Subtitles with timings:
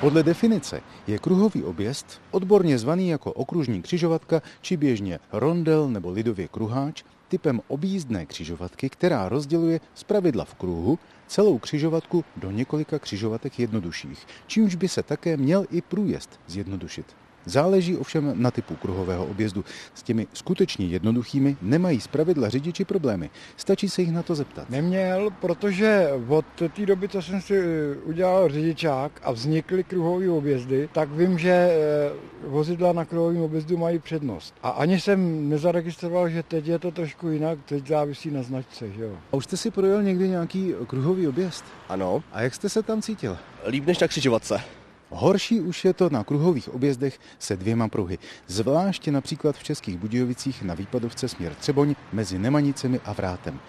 [0.00, 6.48] Podle definice je kruhový objezd, odborně zvaný jako okružní křižovatka či běžně rondel nebo lidově
[6.48, 14.26] kruháč, typem objízdné křižovatky, která rozděluje pravidla v kruhu celou křižovatku do několika křižovatek jednodušších,
[14.46, 17.06] čímž by se také měl i průjezd zjednodušit.
[17.46, 19.64] Záleží ovšem na typu kruhového objezdu.
[19.94, 23.30] S těmi skutečně jednoduchými nemají zpravidla řidiči problémy.
[23.56, 24.70] Stačí se jich na to zeptat.
[24.70, 26.44] Neměl, protože od
[26.74, 31.50] té doby, co jsem si eh, udělal řidičák a vznikly kruhové objezdy, tak vím, že
[31.50, 32.10] eh,
[32.46, 34.54] vozidla na kruhovém objezdu mají přednost.
[34.62, 38.90] A ani jsem nezaregistroval, že teď je to trošku jinak, teď závisí na značce.
[38.90, 39.12] Že jo.
[39.32, 41.64] A už jste si projel někdy nějaký kruhový objezd?
[41.88, 42.22] Ano.
[42.32, 43.38] A jak jste se tam cítil?
[43.66, 44.60] Líp než na křižovatce.
[45.10, 50.62] Horší už je to na kruhových objezdech se dvěma pruhy, zvláště například v Českých Budějovicích
[50.62, 53.60] na výpadovce směr Třeboň mezi Nemanicemi a Vrátem.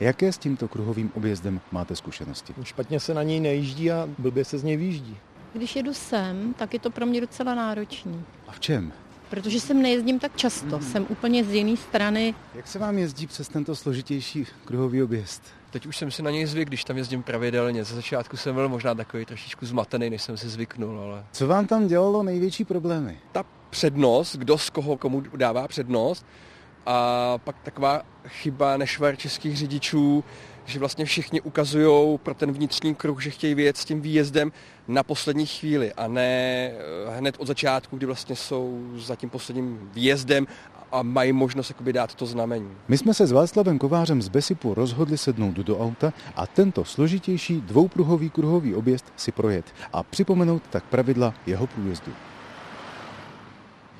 [0.00, 2.54] Jaké s tímto kruhovým objezdem máte zkušenosti?
[2.62, 5.16] Špatně se na něj nejíždí a blbě se z něj výjíždí.
[5.52, 8.24] Když jedu sem, tak je to pro mě docela náročný.
[8.48, 8.92] A v čem?
[9.34, 10.82] Protože sem nejezdím tak často, mm.
[10.82, 12.34] jsem úplně z jiné strany.
[12.54, 15.42] Jak se vám jezdí přes tento složitější kruhový objezd?
[15.70, 17.84] Teď už jsem si na něj zvyk, když tam jezdím pravidelně.
[17.84, 21.00] Ze začátku jsem byl možná takový trošičku zmatený, než jsem si zvyknul.
[21.00, 21.24] Ale...
[21.32, 23.18] Co vám tam dělalo největší problémy?
[23.32, 26.26] Ta přednost, kdo z koho komu dává přednost.
[26.86, 30.24] A pak taková chyba nešvar českých řidičů,
[30.64, 34.52] že vlastně všichni ukazují pro ten vnitřní kruh, že chtějí vyjet s tím výjezdem
[34.88, 39.90] na poslední chvíli a ne eh, hned od začátku, kdy vlastně jsou za tím posledním
[39.94, 40.46] výjezdem
[40.92, 42.70] a mají možnost jakoby dát to znamení.
[42.88, 47.60] My jsme se s Václavem Kovářem z Besipu rozhodli sednout do auta a tento složitější
[47.60, 52.12] dvoupruhový kruhový objezd si projet a připomenout tak pravidla jeho průjezdu.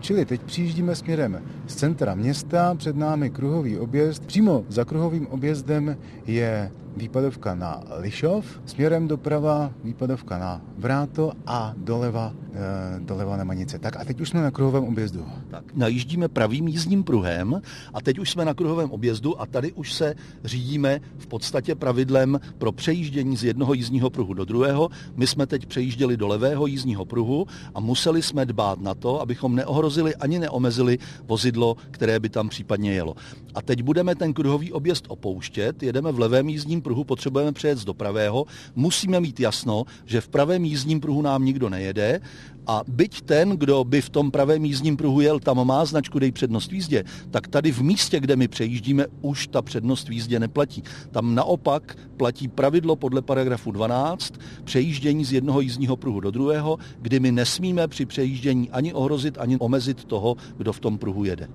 [0.00, 4.26] Čili teď přijíždíme směrem z centra města, před námi kruhový objezd.
[4.26, 12.32] Přímo za kruhovým objezdem je výpadovka na Lišov, směrem doprava výpadovka na Vráto a doleva,
[12.52, 13.78] e, doleva na Manice.
[13.78, 15.26] Tak a teď už jsme na kruhovém objezdu.
[15.50, 17.62] Tak, najíždíme pravým jízdním pruhem
[17.94, 20.14] a teď už jsme na kruhovém objezdu a tady už se
[20.44, 24.88] řídíme v podstatě pravidlem pro přejíždění z jednoho jízdního pruhu do druhého.
[25.16, 29.54] My jsme teď přejížděli do levého jízdního pruhu a museli jsme dbát na to, abychom
[29.54, 33.14] neohrozili ani neomezili vozidlo, které by tam případně jelo.
[33.54, 37.94] A teď budeme ten kruhový objezd opouštět, jedeme v levém jízdním pruhu, potřebujeme přejet do
[37.94, 42.20] pravého, musíme mít jasno, že v pravém jízdním pruhu nám nikdo nejede
[42.66, 46.32] a byť ten, kdo by v tom pravém jízdním pruhu jel, tam má značku dej
[46.32, 50.38] přednost v jízdě, tak tady v místě, kde my přejíždíme, už ta přednost v jízdě
[50.38, 50.82] neplatí.
[51.10, 57.20] Tam naopak platí pravidlo podle paragrafu 12, přejíždění z jednoho jízdního pruhu do druhého, kdy
[57.20, 61.48] my nesmíme při přejíždění ani ohrozit, ani omezit toho, kdo v tom pruhu jede.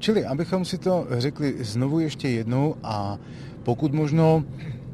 [0.00, 3.18] Čili, abychom si to řekli znovu ještě jednou a
[3.62, 4.44] pokud možno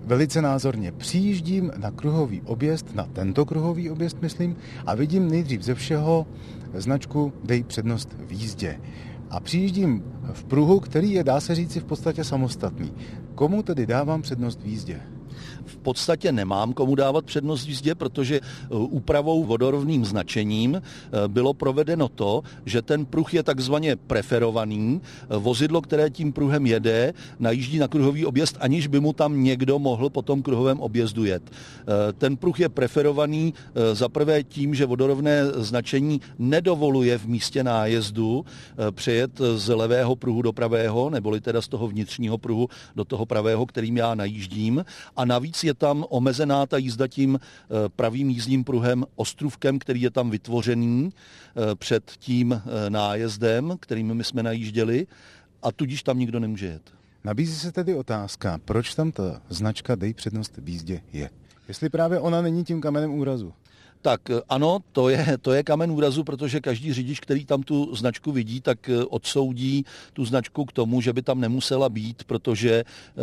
[0.04, 0.92] velice názorně.
[0.92, 4.56] Přijíždím na kruhový objezd, na tento kruhový objezd, myslím,
[4.86, 6.26] a vidím nejdřív ze všeho
[6.74, 8.80] značku Dej přednost v jízdě.
[9.30, 10.02] A přijíždím
[10.32, 12.92] v pruhu, který je, dá se říci, v podstatě samostatný.
[13.34, 15.00] Komu tedy dávám přednost v jízdě?
[15.86, 20.82] Podstatě nemám komu dávat přednost jízdě, protože uh, úpravou vodorovným značením uh,
[21.30, 24.98] bylo provedeno to, že ten pruh je takzvaně preferovaný.
[24.98, 29.78] Uh, vozidlo, které tím pruhem jede, najíždí na kruhový objezd, aniž by mu tam někdo
[29.78, 31.42] mohl po tom kruhovém objezdu jet.
[32.18, 33.54] Ten pruh je preferovaný
[33.92, 38.44] za prvé tím, že vodorovné značení nedovoluje v místě nájezdu
[38.90, 43.66] přejet z levého pruhu do pravého, neboli teda z toho vnitřního pruhu do toho pravého,
[43.66, 44.84] kterým já najíždím.
[45.16, 50.10] A navíc je tam omezená ta jízda tím eh, pravým jízdním pruhem, ostrůvkem, který je
[50.10, 55.06] tam vytvořený eh, před tím eh, nájezdem, kterým my jsme najížděli
[55.62, 56.82] a tudíž tam nikdo nemůže jet.
[57.24, 61.30] Nabízí se tedy otázka, proč tam ta značka Dej přednost v jízdě je.
[61.68, 63.52] Jestli právě ona není tím kamenem úrazu.
[64.06, 67.94] Tak eh, ano, to je, to je kamen úrazu, protože každý řidič, který tam tu
[67.94, 72.70] značku vidí, tak eh, odsoudí tu značku k tomu, že by tam nemusela být, protože
[72.70, 73.22] eh,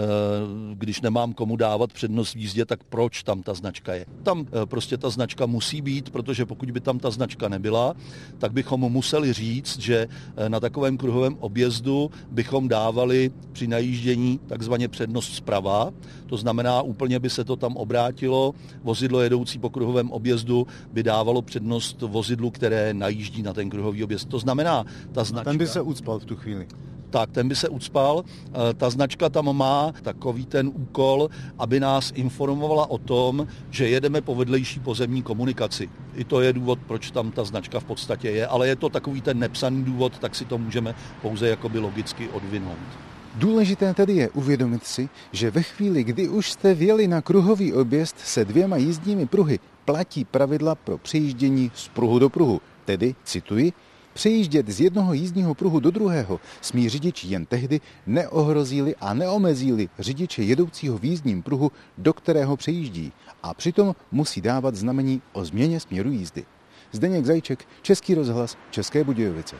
[0.73, 4.05] když nemám komu dávat přednost v jízdě, tak proč tam ta značka je.
[4.23, 7.95] Tam prostě ta značka musí být, protože pokud by tam ta značka nebyla,
[8.37, 10.07] tak bychom museli říct, že
[10.47, 15.91] na takovém kruhovém objezdu bychom dávali při najíždění takzvaně přednost zprava.
[16.25, 18.53] To znamená, úplně by se to tam obrátilo,
[18.83, 24.29] vozidlo jedoucí po kruhovém objezdu by dávalo přednost vozidlu, které najíždí na ten kruhový objezd.
[24.29, 25.49] To znamená, ta značka...
[25.49, 26.67] Ten by se ucpal v tu chvíli
[27.13, 28.23] tak ten by se ucpal.
[28.25, 31.29] Eh, ta značka tam má takový ten úkol,
[31.59, 35.89] aby nás informovala o tom, že jedeme po vedlejší pozemní komunikaci.
[36.15, 39.21] I to je důvod, proč tam ta značka v podstatě je, ale je to takový
[39.21, 43.12] ten nepsaný důvod, tak si to můžeme pouze jakoby logicky odvinout.
[43.35, 48.19] Důležité tedy je uvědomit si, že ve chvíli, kdy už jste vjeli na kruhový objezd
[48.19, 52.61] se dvěma jízdními pruhy, platí pravidla pro přejíždění z pruhu do pruhu.
[52.85, 53.73] Tedy, cituji,
[54.13, 60.43] Přejíždět z jednoho jízdního pruhu do druhého smí řidič jen tehdy neohrozíli a neomezíli řidiče
[60.43, 63.11] jedoucího v jízdním pruhu, do kterého přejíždí
[63.43, 66.45] a přitom musí dávat znamení o změně směru jízdy.
[66.91, 69.55] Zdeněk Zajček, Český rozhlas, České Budějovice.